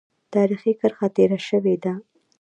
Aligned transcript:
تاریخي 0.33 0.71
کرښه 0.79 1.07
تېره 1.15 1.39
شوې 1.47 1.75
ده. 1.83 1.93